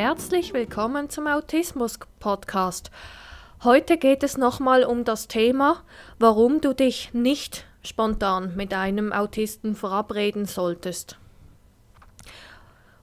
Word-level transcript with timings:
herzlich 0.00 0.54
willkommen 0.54 1.10
zum 1.10 1.26
Autismus-Podcast. 1.26 2.90
Heute 3.62 3.98
geht 3.98 4.22
es 4.22 4.38
nochmal 4.38 4.84
um 4.84 5.04
das 5.04 5.28
Thema, 5.28 5.82
warum 6.18 6.62
du 6.62 6.72
dich 6.72 7.12
nicht 7.12 7.66
spontan 7.82 8.56
mit 8.56 8.72
einem 8.72 9.12
Autisten 9.12 9.76
verabreden 9.76 10.46
solltest. 10.46 11.18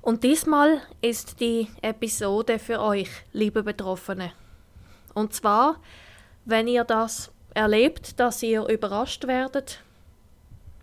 Und 0.01 0.23
diesmal 0.23 0.81
ist 0.99 1.39
die 1.39 1.67
Episode 1.83 2.57
für 2.57 2.81
euch, 2.81 3.09
liebe 3.31 3.61
Betroffene. 3.61 4.31
Und 5.13 5.35
zwar, 5.35 5.79
wenn 6.45 6.67
ihr 6.67 6.83
das 6.83 7.31
erlebt, 7.53 8.19
dass 8.19 8.41
ihr 8.41 8.67
überrascht 8.67 9.27
werdet, 9.27 9.81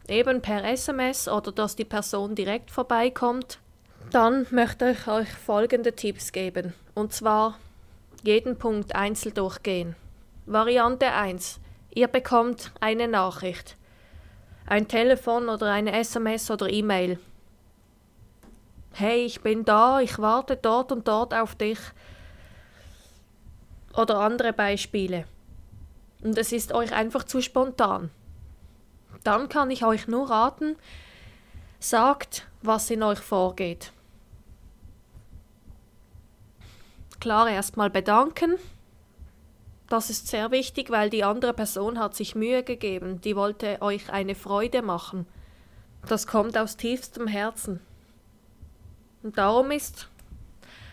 eben 0.06 0.42
per 0.42 0.62
SMS 0.62 1.26
oder 1.26 1.50
dass 1.50 1.74
die 1.74 1.84
Person 1.84 2.36
direkt 2.36 2.70
vorbeikommt, 2.70 3.58
dann 4.10 4.46
möchte 4.50 4.90
ich 4.90 5.06
euch 5.08 5.28
folgende 5.28 5.94
Tipps 5.94 6.32
geben. 6.32 6.74
Und 6.94 7.12
zwar 7.12 7.58
jeden 8.22 8.56
Punkt 8.56 8.94
einzeln 8.94 9.34
durchgehen. 9.34 9.96
Variante 10.46 11.10
1. 11.12 11.60
Ihr 11.94 12.08
bekommt 12.08 12.72
eine 12.80 13.08
Nachricht. 13.08 13.77
Ein 14.66 14.88
Telefon 14.88 15.48
oder 15.48 15.70
eine 15.70 15.92
SMS 15.92 16.50
oder 16.50 16.68
E-Mail. 16.68 17.18
Hey, 18.92 19.24
ich 19.24 19.40
bin 19.40 19.64
da, 19.64 20.00
ich 20.00 20.18
warte 20.18 20.56
dort 20.56 20.92
und 20.92 21.06
dort 21.08 21.34
auf 21.34 21.55
dich. 21.55 21.78
Oder 23.96 24.18
andere 24.18 24.52
Beispiele. 24.52 25.24
Und 26.22 26.38
es 26.38 26.52
ist 26.52 26.72
euch 26.72 26.92
einfach 26.92 27.25
zu 27.25 27.41
spontan. 27.42 28.10
Dann 29.25 29.48
kann 29.48 29.70
ich 29.70 29.84
euch 29.84 30.08
nur 30.08 30.30
raten, 30.30 30.77
sagt, 31.84 32.46
was 32.62 32.90
in 32.90 33.02
euch 33.02 33.18
vorgeht. 33.18 33.92
Klar, 37.20 37.48
erstmal 37.48 37.91
bedanken. 37.91 38.56
Das 39.88 40.10
ist 40.10 40.28
sehr 40.28 40.50
wichtig, 40.50 40.91
weil 40.91 41.10
die 41.10 41.24
andere 41.24 41.52
Person 41.52 41.98
hat 41.98 42.14
sich 42.14 42.34
Mühe 42.34 42.62
gegeben, 42.62 43.20
die 43.20 43.36
wollte 43.36 43.80
euch 43.82 44.10
eine 44.10 44.34
Freude 44.34 44.82
machen. 44.82 45.26
Das 46.08 46.26
kommt 46.26 46.56
aus 46.58 46.76
tiefstem 46.76 47.26
Herzen. 47.26 47.80
Und 49.22 49.38
darum 49.38 49.70
ist 49.70 50.08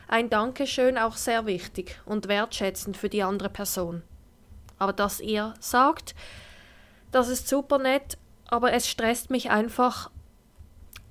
ein 0.07 0.29
Dankeschön 0.29 0.97
auch 0.97 1.15
sehr 1.15 1.45
wichtig 1.45 1.99
und 2.05 2.27
wertschätzend 2.27 2.97
für 2.97 3.09
die 3.09 3.23
andere 3.23 3.49
Person. 3.49 4.03
Aber 4.77 4.93
dass 4.93 5.19
ihr 5.19 5.53
sagt, 5.59 6.15
das 7.11 7.29
ist 7.29 7.47
super 7.47 7.77
nett, 7.77 8.17
aber 8.47 8.73
es 8.73 8.89
stresst 8.89 9.29
mich 9.29 9.49
einfach 9.51 10.09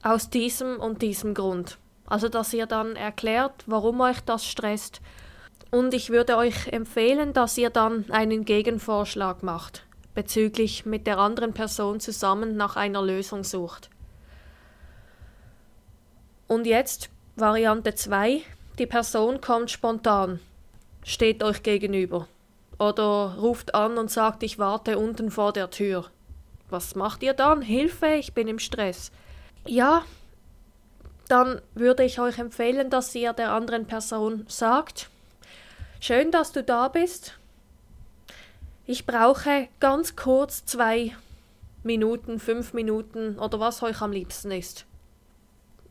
aus 0.02 0.30
diesem 0.30 0.78
und 0.78 1.02
diesem 1.02 1.34
Grund. 1.34 1.78
Also, 2.06 2.28
dass 2.28 2.52
ihr 2.52 2.66
dann 2.66 2.96
erklärt, 2.96 3.52
warum 3.66 4.00
euch 4.00 4.20
das 4.20 4.44
stresst. 4.44 5.00
Und 5.70 5.94
ich 5.94 6.10
würde 6.10 6.36
euch 6.36 6.68
empfehlen, 6.68 7.32
dass 7.32 7.56
ihr 7.56 7.70
dann 7.70 8.10
einen 8.10 8.44
Gegenvorschlag 8.44 9.42
macht, 9.42 9.84
bezüglich 10.14 10.84
mit 10.84 11.06
der 11.06 11.18
anderen 11.18 11.52
Person 11.52 12.00
zusammen 12.00 12.56
nach 12.56 12.74
einer 12.74 13.02
Lösung 13.02 13.44
sucht. 13.44 13.90
Und 16.48 16.66
jetzt 16.66 17.10
Variante 17.36 17.94
2. 17.94 18.42
Die 18.80 18.86
Person 18.86 19.40
kommt 19.40 19.70
spontan, 19.70 20.40
steht 21.04 21.44
euch 21.44 21.62
gegenüber 21.62 22.26
oder 22.78 23.36
ruft 23.38 23.74
an 23.74 23.98
und 23.98 24.10
sagt, 24.10 24.42
ich 24.42 24.58
warte 24.58 24.98
unten 24.98 25.30
vor 25.30 25.52
der 25.52 25.70
Tür. 25.70 26.06
Was 26.70 26.96
macht 26.96 27.22
ihr 27.22 27.34
dann? 27.34 27.62
Hilfe, 27.62 28.14
ich 28.14 28.32
bin 28.32 28.48
im 28.48 28.58
Stress. 28.58 29.12
Ja, 29.66 30.04
dann 31.28 31.60
würde 31.74 32.04
ich 32.04 32.18
euch 32.18 32.38
empfehlen, 32.38 32.90
dass 32.90 33.14
ihr 33.14 33.32
der 33.32 33.52
anderen 33.52 33.86
Person 33.86 34.44
sagt, 34.48 35.10
schön, 36.00 36.30
dass 36.30 36.52
du 36.52 36.64
da 36.64 36.88
bist. 36.88 37.38
Ich 38.86 39.06
brauche 39.06 39.68
ganz 39.78 40.16
kurz 40.16 40.64
zwei 40.64 41.14
Minuten, 41.84 42.40
fünf 42.40 42.72
Minuten 42.72 43.38
oder 43.38 43.60
was 43.60 43.82
euch 43.82 44.00
am 44.00 44.10
liebsten 44.10 44.50
ist. 44.50 44.86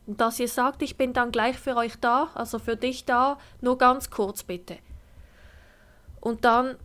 Dass 0.06 0.38
ihr 0.40 0.48
sagt, 0.48 0.82
ich 0.82 0.96
bin 0.96 1.12
dann 1.12 1.32
gleich 1.32 1.58
für 1.58 1.76
euch 1.76 1.94
da, 2.00 2.30
also 2.34 2.58
für 2.58 2.76
dich 2.76 3.04
da, 3.06 3.38
nur 3.60 3.78
ganz 3.78 4.10
kurz 4.10 4.42
bitte. 4.42 4.76
Und 6.20 6.44
dann, 6.44 6.76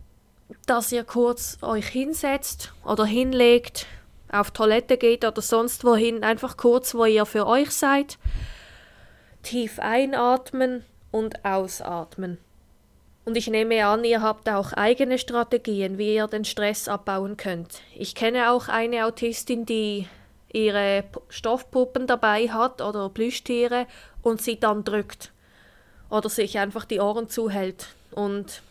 dass 0.66 0.92
ihr 0.92 1.04
kurz 1.04 1.58
euch 1.60 1.88
hinsetzt 1.88 2.72
oder 2.84 3.04
hinlegt, 3.04 3.86
auf 4.30 4.50
Toilette 4.50 4.96
geht 4.96 5.24
oder 5.24 5.42
sonst 5.42 5.84
wohin, 5.84 6.24
einfach 6.24 6.56
kurz, 6.56 6.94
wo 6.94 7.04
ihr 7.04 7.26
für 7.26 7.46
euch 7.46 7.70
seid. 7.70 8.18
Tief 9.42 9.78
einatmen 9.78 10.84
und 11.10 11.44
ausatmen. 11.44 12.38
Und 13.24 13.36
ich 13.36 13.48
nehme 13.48 13.84
an, 13.86 14.04
ihr 14.04 14.22
habt 14.22 14.48
auch 14.48 14.72
eigene 14.72 15.18
Strategien, 15.18 15.98
wie 15.98 16.14
ihr 16.14 16.28
den 16.28 16.44
Stress 16.44 16.88
abbauen 16.88 17.36
könnt. 17.36 17.80
Ich 17.94 18.14
kenne 18.14 18.52
auch 18.52 18.68
eine 18.68 19.04
Autistin, 19.06 19.66
die 19.66 20.06
ihre 20.52 21.04
Stoffpuppen 21.28 22.06
dabei 22.06 22.48
hat 22.48 22.80
oder 22.80 23.08
Plüschtiere 23.10 23.86
und 24.22 24.40
sie 24.40 24.60
dann 24.60 24.84
drückt 24.84 25.32
oder 26.08 26.28
sich 26.28 26.58
einfach 26.58 26.84
die 26.84 27.00
Ohren 27.00 27.28
zuhält 27.28 27.88
und 28.12 28.62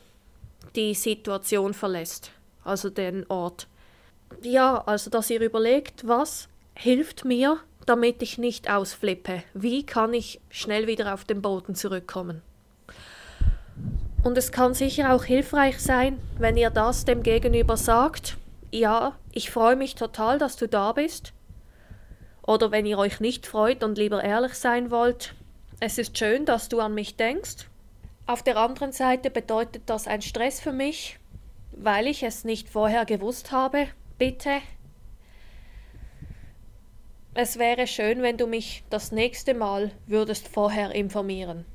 die 0.76 0.94
Situation 0.94 1.74
verlässt, 1.74 2.32
also 2.64 2.90
den 2.90 3.30
Ort. 3.30 3.68
Ja, 4.42 4.84
also 4.86 5.10
dass 5.10 5.30
ihr 5.30 5.42
überlegt, 5.42 6.08
was 6.08 6.48
hilft 6.76 7.26
mir, 7.26 7.60
damit 7.86 8.22
ich 8.22 8.38
nicht 8.38 8.70
ausflippe? 8.70 9.44
Wie 9.54 9.86
kann 9.86 10.14
ich 10.14 10.42
schnell 10.50 10.88
wieder 10.88 11.14
auf 11.14 11.24
den 11.24 11.42
Boden 11.42 11.76
zurückkommen? 11.76 12.42
Und 14.24 14.38
es 14.38 14.52
kann 14.52 14.74
sicher 14.74 15.14
auch 15.14 15.24
hilfreich 15.24 15.80
sein, 15.80 16.20
wenn 16.40 16.58
ihr 16.58 16.72
das 16.72 17.06
dem 17.06 17.22
Gegenüber 17.22 17.78
sagt, 17.78 18.38
ja, 18.72 19.14
ich 19.32 19.52
freue 19.52 19.76
mich 19.76 19.96
total, 19.96 20.40
dass 20.40 20.56
du 20.56 20.68
da 20.68 20.94
bist. 20.94 21.32
Oder 22.42 22.72
wenn 22.72 22.86
ihr 22.86 22.98
euch 22.98 23.20
nicht 23.20 23.46
freut 23.46 23.84
und 23.84 23.98
lieber 23.98 24.24
ehrlich 24.24 24.56
sein 24.56 24.90
wollt, 24.90 25.34
es 25.80 25.98
ist 25.98 26.18
schön, 26.18 26.46
dass 26.46 26.70
du 26.70 26.80
an 26.80 26.94
mich 26.94 27.16
denkst. 27.16 27.68
Auf 28.28 28.42
der 28.42 28.58
anderen 28.58 28.92
Seite 28.92 29.30
bedeutet 29.30 29.84
das 29.86 30.08
ein 30.08 30.22
Stress 30.22 30.60
für 30.60 30.72
mich, 30.72 31.20
weil 31.72 32.08
ich 32.08 32.24
es 32.24 32.44
nicht 32.44 32.70
vorher 32.70 33.06
gewusst 33.06 33.52
habe 33.52 33.88
bitte, 34.18 34.62
es 37.34 37.60
wäre 37.60 37.86
schön, 37.86 38.22
wenn 38.22 38.38
du 38.38 38.48
mich 38.48 38.84
das 38.90 39.12
nächste 39.12 39.54
Mal 39.54 39.92
würdest 40.08 40.48
vorher 40.48 40.96
informieren. 40.96 41.66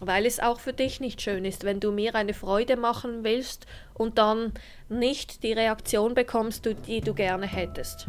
Weil 0.00 0.26
es 0.26 0.40
auch 0.40 0.60
für 0.60 0.74
dich 0.74 1.00
nicht 1.00 1.22
schön 1.22 1.44
ist, 1.44 1.64
wenn 1.64 1.80
du 1.80 1.90
mir 1.90 2.14
eine 2.14 2.34
Freude 2.34 2.76
machen 2.76 3.24
willst 3.24 3.66
und 3.94 4.18
dann 4.18 4.52
nicht 4.90 5.42
die 5.42 5.52
Reaktion 5.52 6.14
bekommst, 6.14 6.68
die 6.86 7.00
du 7.00 7.14
gerne 7.14 7.46
hättest. 7.46 8.08